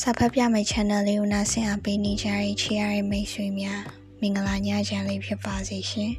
[0.00, 3.82] စာဖတ်ပြမယ့် channel လေးကိုနားဆင်အားပေးနေကြတဲ့ချီရတဲ့မိတ်ဆွေများ
[4.20, 6.12] မင်္ဂလာညချမ်းလေးဖြစ်ပါစေရှင်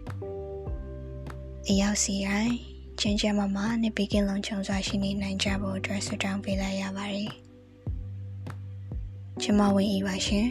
[1.68, 2.56] ။အရောက်စီတိုင်း
[3.00, 7.30] ချင်းချမ်းမမနဲ့ဘေကင်းလုံးချုံစွာရှိနေနိုင်ကြဖို့အတွက်ဆုတောင်းပေးလိုက်ရပါတယ်။
[9.42, 10.48] ကျမဝင်ဤပါရှင်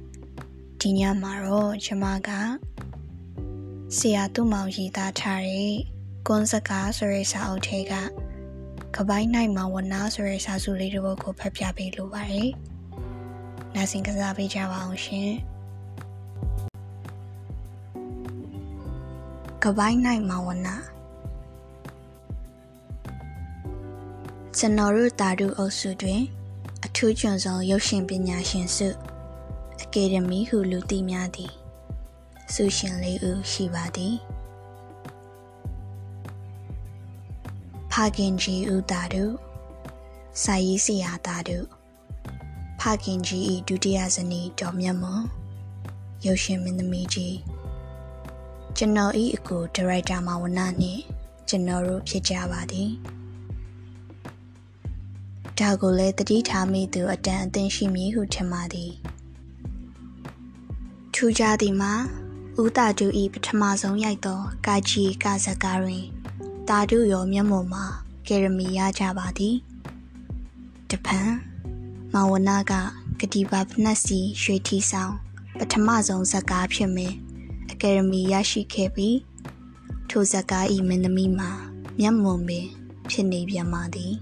[0.80, 2.30] ။ဒီညမှာတော့ကျမက
[3.96, 5.74] ဆရာသူ့မောင်ရည်သားထားတဲ့
[6.26, 7.94] ကွန်စကားဆိုတဲ့စာအုပ်ထဲက
[8.98, 12.50] ကပိုင်းနိုင်မှာဝနာဆိုတဲ့စာစုလေးတစ်ပုဒ်ကိုဖတ်ပြပေးလိုပါတယ်။
[13.74, 15.30] နားဆင်ကစားပေးကြပါအောင်ရှင်။
[19.62, 20.76] ကပိုင်းနိုင်မှာဝနာ
[24.58, 26.22] ကျွန်တော်တို့တာတုအုပ်စုတွင်
[26.84, 28.88] အထူးကျွမ်းဆုံးရုပ်ရှင်ပညာရှင်စု
[29.82, 31.52] အကယ်ဒမီဟုလူသိများသည်
[32.54, 34.16] ဆုရှင်လေးဦးရှိပါသည်။
[37.98, 39.34] ဖခင်ကြီးဦးသားတို့
[40.42, 41.66] စာရေးဆရာသားတို့
[42.80, 45.24] ဖခင်ကြီး၏ဒုတိယဇနီးတော်မြတ်မွန်
[46.24, 47.36] ရုပ်ရှင်မင်းသမီးကြီး
[48.76, 51.02] ကျွန်တော်၏အကူဒါရိုက်တာမဝနာနှင့်
[51.48, 52.90] ကျွန်တော်တို့ဖြစ်ကြပါသည်
[55.58, 58.92] ဒါကိုလည်းတတိထားမိသူအတန်အသင်ရှိမည်ဟုထင်ပါသည်
[61.14, 61.94] ထူးခြားသည်မှာ
[62.62, 66.13] ဦးတာတူ၏ပထမဆုံးရိုက်သောကာကြီးကာဇကာတွင်
[66.70, 67.84] တာတုရောမျက်မှော်မှာ
[68.26, 69.56] ကယ်ရမီရကြပါသည်
[70.90, 71.20] တပံ
[72.12, 72.72] မဝနာက
[73.18, 75.14] ဂတိပါဖနက်စီရွှေထီဆောင်
[75.58, 77.14] ပထမဆုံးဇက်ကားဖြစ်မယ်
[77.70, 79.18] အကယ်ဒမီရရှိခဲ့ပြီး
[80.10, 81.50] ထိုဇက်ကားဤမင်းသမီးမှာ
[82.00, 82.66] မျက်မှော်ပင်
[83.10, 84.14] ဖြစ်နေပြန်ပါသည်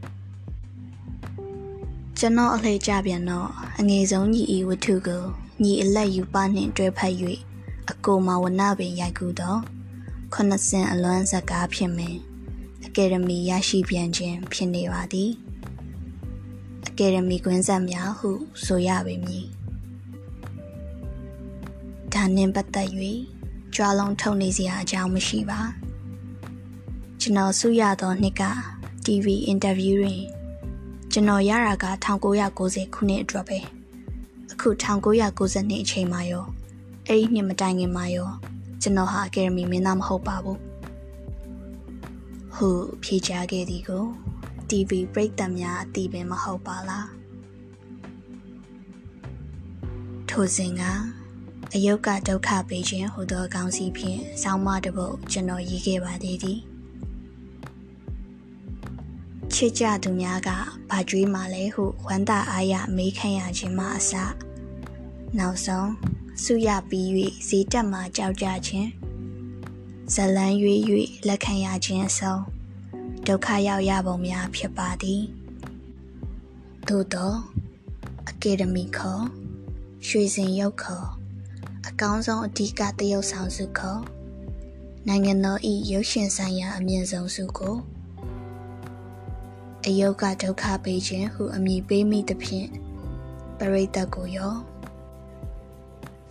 [2.19, 3.49] ကျွန်တော်အလှည့်ကြပြန်တော့
[3.79, 5.25] အငယ်ဆုံးညီဤဝတ္ထုကို
[5.63, 7.15] ညီအလက်ယူပါနှင့်တွဲဖက်၍
[7.91, 9.61] အကိုမဝနာပင်ရိုက်ကူတော့
[10.33, 12.32] ခုနှစ်ဆင်အလွမ်းဇက်ကားဖြစ်မယ်အ
[12.97, 15.31] ကယ်ဒမီရရှိပြန်ခြင်းဖြစ်နေပါသည်
[16.89, 18.31] အကယ်ဒမီကွင်းဆက်များဟု
[18.65, 19.47] ဆိုရပေမည်
[22.13, 22.89] ဒါနှင့်ပတ်သက်၍
[23.75, 25.61] ကြွားလုံးထုတ်နေစရာအကြောင်းမရှိပါ
[27.21, 28.43] ကျွန်တော်ဆုရသောနှစ်က
[29.05, 30.23] TV အင်တာဗျူးတွင်
[31.13, 33.59] ကျွန်တော်ရတာက1990ခုနှစ်အတွက်ပဲ
[34.53, 36.45] အခု1992အချိန်မှာရော
[37.07, 38.31] အဲ့ဒီနှစ်မတိုင်ခင်မှာရော
[38.83, 40.72] ကျွန်တော်ဟာအကယ်ဒမီမင်းသားမဟုတ်ပါဘူး
[42.65, 42.75] ဟု
[43.05, 44.05] ဖြေကြားခဲ့သည်ကို
[44.71, 47.09] TV ပရိသတ်များအသိပင်မဟုတ်ပါလား
[50.29, 50.83] ထိုစဉ်က
[51.75, 56.61] အယုတ်ကဒုက္ခပေးခြင်းဟူသောကောင်းစီဖြင့်ဆောင်းမတစ်ပုဒ်ကျွန်တော်ရေးခဲ့ပါသေးသည်
[59.53, 60.51] ချစ်ကြသူများက
[60.91, 64.13] ဘာကြွေးမှလဲဟုဝမ်းသာအားရမေးခံရခြင်းမှအစ
[65.39, 65.91] နောက်ဆုံး
[66.43, 67.09] ဆုရပြီး၍
[67.49, 69.02] ဈေးတက်မှကြောက်ကြခြင်း
[70.11, 70.75] ဇလန်းရွေ၍
[71.29, 72.43] လက်ခံရခြင်းအဆုံး
[73.27, 75.23] ဒုက္ခရောက်ရပုံများဖြစ်ပါသည်
[76.89, 77.35] သို့သော
[78.29, 79.25] အကယ်ဒမီခေါ်
[80.07, 81.07] ရွှေစင်ရုပ်ခေါ်
[81.89, 84.01] အကောင်းဆုံးအဓိကတရုတ်ဆောင်စုခေါ်
[85.09, 85.61] နိုင်ငံတော်၏
[85.93, 87.77] ရုပ်ရှင်ဆိုင်ရာအမြင့်ဆုံးစုကို
[89.87, 92.69] အယုတ်ကဒုက္ခပေးခြင်းဟုအမည်ပေးမိသဖြင့်
[93.59, 94.55] ပရိသတ်ကိုရော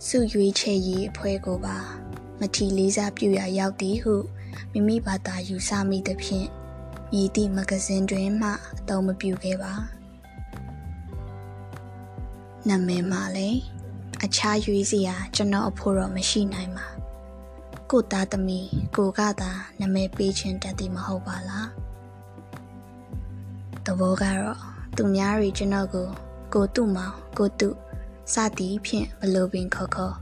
[0.06, 1.78] စုရွေးချယ်ရေးအဖွဲ့ကိုပါ
[2.42, 4.14] မထီလေးစားပြုရာရောက်သည်ဟု
[4.72, 6.48] မိမိဘာသာယူဆမိသဖြင့်
[7.12, 9.74] မြည်သည့်မဂဇင်းတွင်မှအသုံးမပြုခဲ့ပါ
[12.68, 13.60] နာမည်မှလည်း
[14.24, 16.86] အခြားရွေးစရာကျွန်တော်အဖို့တော့မရှိနိုင်ပါ
[17.90, 19.50] ကိုသားသမီးကိုကသာ
[19.80, 21.68] နာမည်ပေးခြင်းတတ်သည်မဟုတ်ပါလား
[23.86, 24.58] တဘောကတော့
[24.96, 26.08] သူများတွေကျွန်တော်ကို
[26.54, 27.68] ကိုတုမောင်ကိုတု
[28.32, 30.14] စသည်ဖြင့်ဘလို့ပင်ခေါ်ခေါ်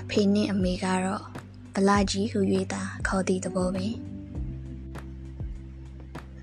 [0.00, 1.24] အဖေနှင့်အမေကတော့
[1.76, 2.40] ဗလာကြီးဟူ၍
[2.72, 3.92] သာခေါ်သည့်သဘောပင်။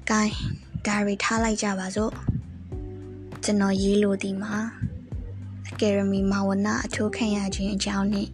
[0.09, 0.35] ကိုင်း
[0.85, 2.13] ဒါရီထားလိုက်ကြပါစို့။
[3.43, 4.55] ကျွန်တော်ရေးလို့ဒီမှာ
[5.69, 8.27] အကယ်ဒမီမဝနာအထိုးခံရခြင်းအကြောင်းနဲ့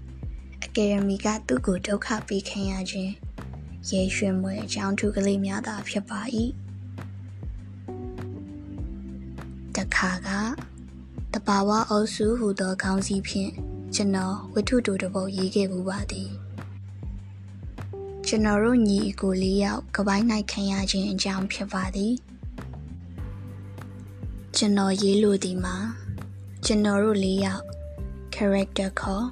[0.63, 3.11] အကယ်ဒမီကသူ့ကိုဒုက္ခပေးခံရခြင်း
[3.89, 6.19] ရေရွှင်မွေအကြောင်းထူးကလေးများသာဖြစ်ပါ၏။
[9.75, 10.29] တခါက
[11.33, 13.51] တဘာဝအုပ်စုဟူသောခေါင်းစည်းဖြင့်
[13.95, 16.31] ကျွန်တော်ဝတ္ထုတူတစ်ပုဒ်ရေးခဲ့ပူပါသည်။
[18.29, 22.13] ကျွန်တော်တို့ညီအကိုလေးယောက်ကပိုင်းနိုင်ခံရခြင်းအကြောင်းဖြစ်ပါသည်
[24.55, 25.75] ကျွန်တော်ရေးလို့ဒီမှာ
[26.65, 27.65] ကျွန်တော်တို့လေးယောက်
[28.35, 29.27] character ခေါ်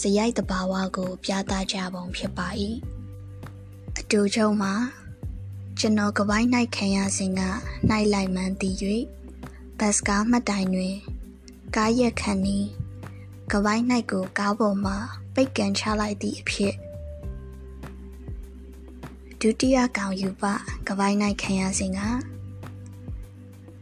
[0.00, 2.48] စရိုက်တဘာဝကို ပြသကြပုံဖြစ်ပါ၏
[3.98, 4.74] အတူချုံမှာ
[5.78, 7.40] ကျွန်တော်ကပိုင်းနိုင်ခံရစဉ်က
[7.90, 8.70] နိုင်လိုက်မှန်းသိ၍
[9.78, 10.96] ဘတ်စကားမှတ်တိုင်တွင်
[11.76, 12.66] ကားရက်ခန့်နီး
[13.52, 14.94] ကပိုင်းနိုင်ကိုကားပေါ်မှ
[15.34, 16.74] ပိတ်ကန်ချလိုက်သည့်အဖြစ်
[19.44, 20.44] ဒုတိယကောင်ယူပ
[20.88, 22.00] ကပိုင်းနိုင်ခံရစဉ်က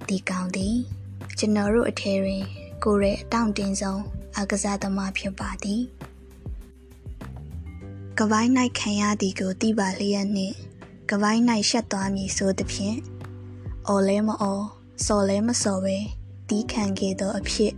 [0.08, 0.76] ဒီကောင်သည်
[1.38, 2.44] ကျွန်တော်တို့အထဲတွင်
[2.84, 4.02] ကိုရဲအတောင့်တင်းဆုံး
[4.38, 5.82] အကစားသမားဖြစ်ပါသည်
[8.18, 10.54] ကပိုင်း၌ခံရသည်ကိုသိပါလျက်နှင့်
[11.10, 12.98] ကပိုင်း၌ရှက်သွားမည်ဆိုသဖြင့်
[13.88, 14.64] အော်လဲမအော်
[15.06, 15.96] စော်လဲမစော်ပဲ
[16.48, 17.72] တီးခံခဲ့သောအဖြစ်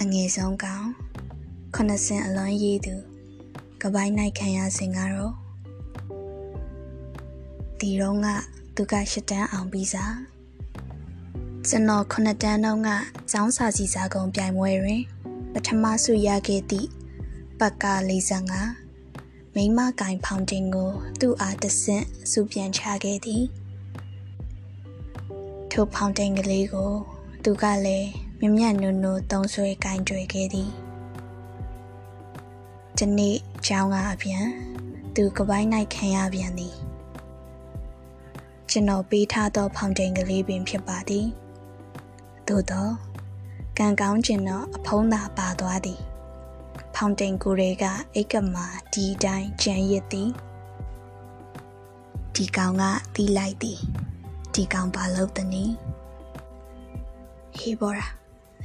[0.00, 0.86] အငယ်ဆုံးကောင်
[1.74, 3.13] ခဏစင်အလွန်ရည်သူ
[3.86, 5.34] ကပိုင်း၌ခံရစဉ်ကတော့
[7.78, 8.26] ဒီတော့က
[8.76, 10.16] သူကရှစ်တန်းအောင်ပြီးစား
[11.68, 12.88] ကျွန်တော်ခုနှစ်တန်းတော့က
[13.30, 15.02] ကျောင်းစာစီစာကုန်ပြိုင်ပွဲတွင်
[15.52, 16.88] ပထမဆုရခဲ့သည့်
[17.60, 17.94] ပက္ကာ
[18.70, 20.90] 45မိမကင်ဖောင်တင်ကို
[21.20, 23.44] သူ့အားတဆင့်စုပြန်ချခဲ့သည်
[25.70, 26.92] ထိုဖောင်တင်ကလေးကို
[27.44, 28.10] သူကလည်း
[28.40, 30.83] မြမြနုနုသုံးဆွဲကင်ကြွယ်ခဲ့သည်
[32.98, 33.36] ဒီနေ့
[33.66, 34.46] ကျောင်းကအပြန်
[35.16, 36.74] သူကပိုင်း၌ခံရပြန်သည်
[38.70, 41.26] ကျွန်တော်ပေးထားသောဖောင်တိန်ကလေးပင်ဖြစ်ပါသည်
[42.48, 42.88] သို့သော
[43.78, 46.00] ကံကောင်းခြင်းတော့အဖုံးသာပါသွားသည်
[46.94, 50.30] ဖောင်တိန်ကိုယ်တွေကအိတ်ကမှာဒီတိုင်းကြံရစ်သည်
[52.34, 52.82] ဒီကောင်က
[53.14, 53.78] တီးလိုက်သည်
[54.54, 55.74] ဒီကောင်ဘာလုပ်သနည်း
[57.58, 58.06] ဟေးဘောရာ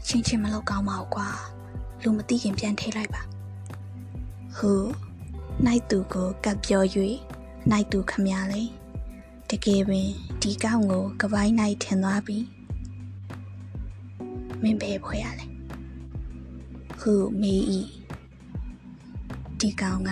[0.07, 1.29] ချင်းချင်းမလုပ်ကောင်းပါဘူးကွာ
[2.01, 3.23] လူမသိခင်ပြန်ထိလိုက်ပါ
[4.57, 4.71] ဟု
[5.65, 6.83] နိုင်သူကိုကပ်ပြော၍
[7.71, 8.63] နိုင်သူခမရလေ
[9.49, 10.09] တကယ်ပင်
[10.41, 12.37] ဒီကောင်းကိုကပိုင်းနိုင်ထင်သွားပြီ
[14.61, 15.45] မင်းဘယ်ဖွဲ့ရလဲ
[16.99, 17.79] ဟုမေးဤ
[19.59, 20.11] ဒီကောင်က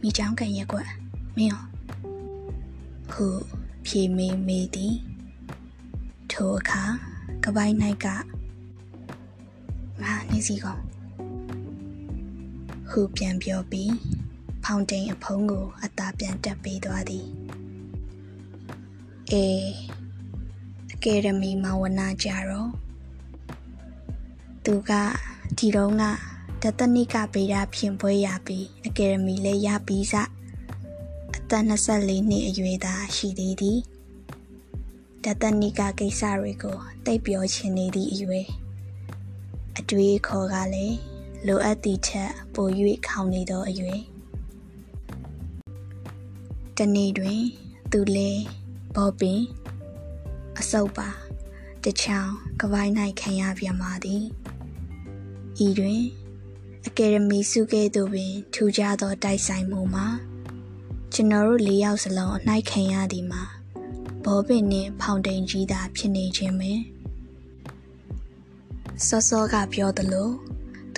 [0.00, 0.88] မိချောင်းကန်ရက်ကွက်
[1.36, 1.64] မင်းရော
[3.12, 3.26] ဟု
[3.86, 4.94] ဖြေမေးမေးသည်
[6.32, 6.82] ထိုအခါ
[7.44, 8.06] ကပိုင်း၌က
[10.02, 10.82] ငါနေစီကောင်
[12.90, 13.92] ဟုပြန်ပြောပြီး
[14.64, 17.26] ဖောင်တိန်အဖုံးကိုအသာပြန်တက်ပေးသွားသည်
[19.30, 19.46] အေ
[20.92, 22.70] အကယ်ဒမီမဝနာကြတော့
[24.64, 24.92] သူက
[25.58, 26.02] ဒီတော့က
[26.62, 30.14] တတနိကဗေဒဖြင့်ပွဲရပြီးအကယ်ဒမီလည်းရပြီးစ
[31.36, 33.78] အသက်24နှစ်အရွယ်သားရှိသေးသည်
[35.24, 38.46] တတနိကကိစ္စတွေကိုတိတ်ပြောချင်နေသည့်အရွယ်
[39.78, 42.68] အတွေ့အခေါ်ကလည်း လိုအပ်သည့်ထက်ပို၍
[43.06, 44.02] ခေါင်နေသောအရွယ်
[46.76, 47.40] တနေ့တွင်
[47.92, 48.30] သူလဲ
[48.94, 49.40] ဘောပင်
[50.58, 51.08] အစုပ်ပါ
[51.84, 54.22] တချောင်းကပိုင်း၌ခံရပြန်ပါသည်
[55.66, 56.02] ဤတွင်
[56.86, 60.06] အကယ်ဒမီစုကဲ့သို့ပင် ထူခြားသောတိုက်ဆိုင်မှုမှာ
[61.12, 63.42] ကျွန်တော်တို့၄ယောက်စလုံးအနှိုက်ခံရသည်မှာ
[64.24, 66.80] ဘောပင်နှင့်ဖောင်တိန်ကြီးသာဖြစ်နေခြင်းပင်
[69.06, 70.30] စောစောကပြောသလို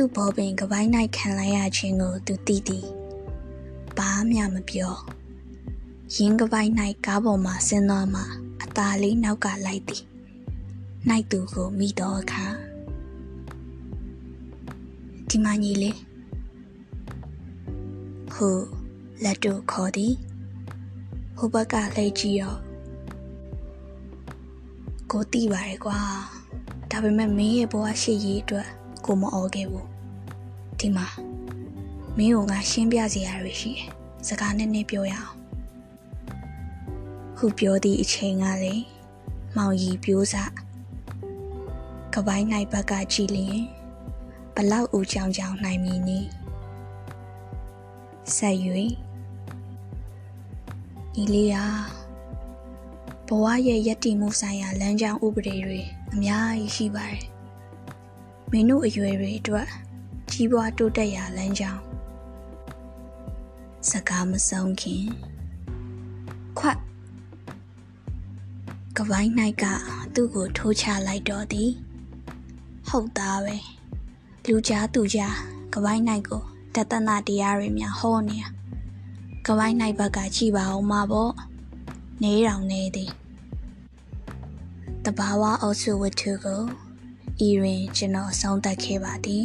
[0.03, 2.87] သူ့ဘောပင်ကပိုင်း၌ခံလိုက်ရခြင်းကိုသူသိသည်
[3.99, 4.95] ဘာမှမပြော
[6.15, 6.73] ရင်းကပိုင်း၌
[7.07, 8.23] ကားပေါ်မှဆင်းသွားမှ
[8.63, 10.05] အသာလေးနောက်ကလိုက်သည်
[11.09, 12.47] နိုင်သူကိုမိတော့အခါ
[15.29, 15.99] ဒီမကြီးလေး
[18.35, 18.59] ဟို
[19.25, 20.15] လက်တို့ခေါ်သည်
[21.37, 22.57] ဟိုဘက်ကလှည့်ကြည့်ရော
[25.11, 25.99] ကိုတိပါရဲ့ကွာ
[26.91, 28.71] ဒါပေမဲ့မင်းရဲ့ဘဝရှိရေးအတွက်
[29.13, 29.87] ကိုမအော်ခဲ့ဘူး
[30.79, 31.07] ဒီမှာ
[32.17, 33.89] မင်းကငါရှင်းပြစီရရရှိတယ်
[34.27, 35.35] စကားနဲ့နဲ့ပြောရအောင်
[37.37, 38.75] ခုပြောသည့်အချိန်ကလေ
[39.57, 40.35] မောင်ရီပြိုးစ
[42.15, 43.61] ကပိုင်းနိုင်ဘက်ကကြည်လျင်
[44.55, 46.21] ဘလောက်ဦးကြောင်ကြောင်နိုင်မည်နီ
[48.37, 48.57] ဆက်၍
[51.23, 51.67] ဤလေးဟာ
[53.27, 55.81] ဘဝရဲ့ယက်တီမှုဆိုင်ရာလမ်းကြောင်းဥပဒေတွေ
[56.13, 57.30] အများကြီးရှိပါတယ်
[58.51, 59.67] မင်းတို့အရွယ်တွေအတွက်
[60.31, 61.83] ကြီးပွားတိုးတက်ရာလမ်းကြောင်း
[63.91, 65.05] စကားမဆုံးခင်
[66.59, 66.79] ခွတ်
[68.97, 69.65] ကပိုင်း၌က
[70.15, 71.71] သူ့ကိုထိုးချလိုက်တော့သည်
[72.89, 73.57] ဟုတ်သားပဲ
[74.49, 75.37] လူကြားသူကြား
[75.75, 76.43] ကပိုင်း၌ကို
[76.75, 78.45] တတနာတရားတွေများဟောနေရ
[79.47, 81.33] ကပိုင်း၌ဘက်ကကြည်ပါအောင်မပေါ့
[82.23, 83.11] နေတောင်နေသည်
[85.05, 86.63] တဘာဝအုပ်စုဝတ္ထုကို
[87.47, 89.45] ဤတွင်ကျွန်တော်အဆုံးသတ်ခဲ့ပါသည်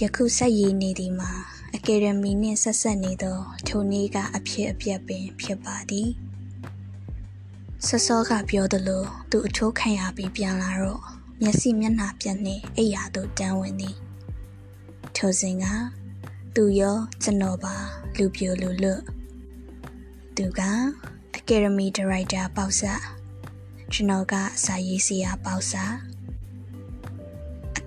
[0.00, 1.32] ယခုဆက်ရည်နေသည်မှာ
[1.74, 6.08] အကယ်ဒမီနှင့်ဆက်ဆက်နေသောထိုနေ့ကအဖြစ်အပျက်ပင်ဖြစ်ပါသည်
[7.86, 11.02] ဆစောကပြောသလိုသူအထိုးခံရပြီးပြန်လာတော့
[11.40, 13.96] မျက်စိမျက်နှာပြတ်နေအိယာသို့တန်းဝင်သည်
[15.16, 15.64] ထိုစဉ်က
[16.54, 17.74] သူရောကျွန်တော်ပါ
[18.16, 19.02] လူပြိုလူလွတ်
[20.36, 20.60] သူက
[21.36, 22.94] အကယ်ဒမီဒါရိုက်တာပေါ့ဆာ
[23.92, 24.34] ကျွန်တော်က
[24.64, 25.84] စာရေးဆရာပေါ့ဆာ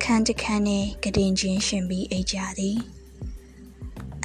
[0.01, 2.77] အခန်းတစ်ခန်းနဲ့ကတင်ချင်းရှင်ပြီးအိတ်ကြသည်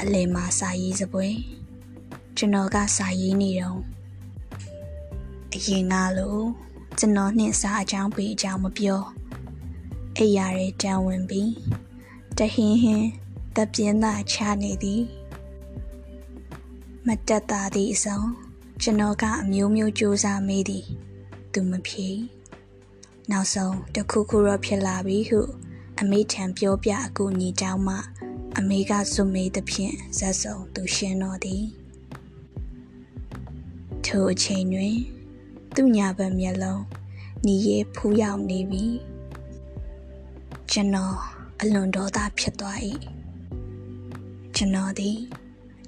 [0.00, 1.26] အလယ်မှာစာရေးစပွဲ
[2.36, 3.80] ကျွန်တော်ကစာရေးနေတော့
[5.54, 6.44] အရင်ကလို့
[6.98, 9.02] ကျွန်တော်နှင့်စားအကြောင်းပေးအကြောင်းမပြော
[10.16, 11.50] အိယာရဲတန်ဝင်ပြီး
[12.38, 13.08] တဟင်းဟင်း
[13.56, 15.02] တပြင်းသာချနေသည်
[17.06, 18.20] မတက်တာသည့်အစုံ
[18.82, 20.84] ကျွန်တော်ကအမျိုးမျိုးစူးစမ်းမိသည်
[21.52, 22.08] သူမဖြေ
[23.30, 25.40] နောက်ဆုံးတခုခုတော့ဖြစ်လာပြီဟု
[26.00, 27.96] အမေထံပြောပြအကူညီတောင်းမှ
[28.58, 31.64] အမေကစွမေးသဖြင့်ဇက်စုံသူရှင်းတော်သည်
[34.04, 34.96] ထိုအချိန်တွင်
[35.74, 36.82] သူ့ညာဘက်မျက်လုံး
[37.46, 38.84] ညီရဲဖူးရောက်နေပြီ
[40.70, 41.16] ကျွန်တော်
[41.60, 42.78] အလွန်ဒေါသဖြစ်သွား၏
[44.56, 45.16] ကျွန်တော်သည်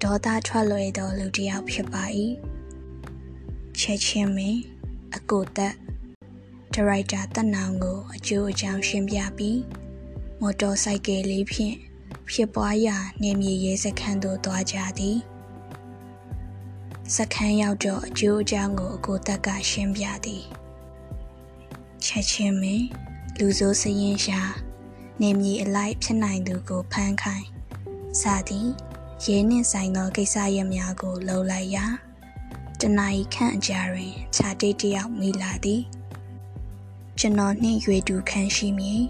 [0.03, 2.05] ဒေါသထွက်လွယ်သောလူတစ်ယောက်ဖြစ်ပါ၏
[3.79, 4.57] ချက်ချင်းပင်
[5.17, 5.75] အကိုသက်
[6.77, 9.61] ဒါရိုက်တာတက်နောင်ကိုအကျိုးအကြောင်းရှင်းပြပြီး
[10.41, 11.77] မော်တော်ဆိုင်ကယ်လေးဖြင့်
[12.33, 15.19] ဖြစ်ပွားရာနေမြေရဲစခန်းသို့သွားကြသည်
[17.17, 20.45] စခန်းရောက်တော့အကျိုးအကြောင်းကိုအကိုသက်ကရှင်းပြသည်
[22.05, 22.83] ချက်ချင်းပင်
[23.39, 24.41] လူဆိုးစရင်ရှာ
[25.21, 27.47] နေမြေအလိုက်ဖြစ်နိုင်သူကိုဖမ်းခိုင်း
[28.21, 28.69] စသည်
[29.25, 31.87] ရဲနှင့်ဆိုင်သောကိစ္စရပ်များကိုလှုပ်လိုက်ရာ
[32.81, 35.83] တနာရီခန့်အကြာတွင်ခြာတိတ်တယောက်မိလာသည်
[37.21, 39.03] ကျွန်တော်နှင့်ရွေတူခန်းရှိမည်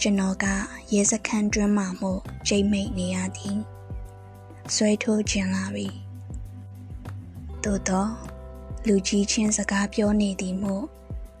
[0.00, 0.46] ကျွန်တော်က
[0.92, 3.58] ရဲစခန်းတွင်းမှမို့ကြိတ်မိတ်နေရသည်
[4.74, 5.88] ဆွဲထိုးခြင်းလာပြီ
[7.64, 8.10] သို့တော့
[8.86, 10.84] လူကြီးချင်းစကားပြောနေသည်မို့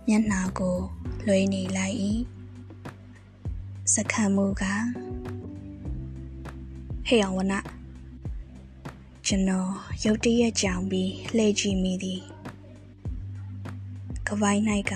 [0.08, 0.78] မျက်နှာကို
[1.26, 1.96] လွှဲနေလိုက်၏
[3.94, 4.62] စခန်းမူက
[7.06, 7.54] ဟေ့အောင်ဝန
[9.26, 9.70] ကျွန်တော်
[10.04, 12.20] ရုတ်တရက်ကြောင်ပြီးလှည့်ကြည့်မိသည်
[14.26, 14.94] ကပိုင်း၌က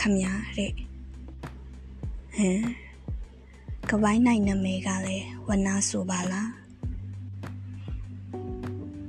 [0.00, 0.26] ခမရ
[0.56, 0.72] တဲ့
[2.36, 2.62] ဟမ်
[3.90, 6.50] ကပိုင်း၌နာမည်ကလည်းဝနာဆိုပါလား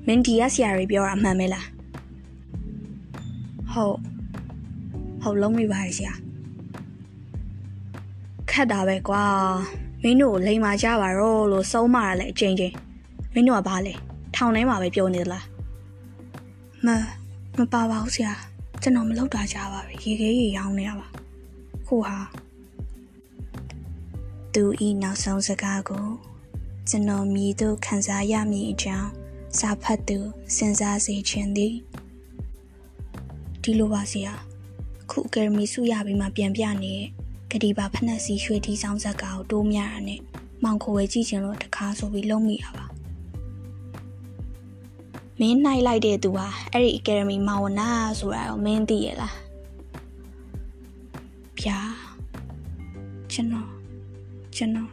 [0.06, 1.68] မင်းဒီရဆရာကြီးပြောတာအမှန်ပဲလား
[3.72, 3.98] ဟုတ်
[5.22, 6.14] ဟုတ်လုံးမိပါရဲ့ဆရာ
[8.50, 9.24] ခက်တာပဲကွာ
[10.04, 12.76] မင်းတို့လိန်မာကြပါတော့လို့စုံးမာရလဲအချိန်ချင်း
[13.34, 13.94] မင်းတို့ကဘာလဲ
[14.36, 15.46] ထောင်ထဲမှာပဲပြောနေသလား
[16.86, 16.88] မ
[17.58, 18.34] မပါပါဘူးဆရာ
[18.82, 21.08] ကျွန်တော်မလောက်တာကြပါပဲရေခဲရေရောင်းနေရပါ
[21.88, 22.18] ခိုဟာ
[24.54, 26.08] သူဤနောက်ဆုံးစကားကို
[26.90, 29.10] ကျွန်တော်မြည်သို့ခံစားရမည်အကြောင်း
[29.60, 30.18] စာဖတ်သူ
[30.56, 31.74] စဉ်းစားစေခြင်းသည်
[33.62, 34.34] ဒီလိုပါဆရာ
[35.12, 36.96] ခုအကယ်ဒမီစုရပြီးမှပြန်ပြနေ
[37.52, 40.22] တဲ့ဂဒီပါဖက်နှက်စီရွှေတီဆောင်ဇက်ကာကိုတိုးမြတာနဲ့
[40.64, 42.89] မောင်ခိုဝဲကြည့်ခြင်းလို့တခါဆိုပြီးလုံးမိတာပါ
[45.40, 49.36] မင်းနှိုက်လိုက်တဲ့သူဟာအဲ့ဒီအကယ်ဒမီမောင်ဝနာဆိုတာတော့မင်းသိရလား
[51.60, 51.80] ဗျာ
[53.32, 53.70] ကျွန်တော်
[54.56, 54.92] ကျွန်တော်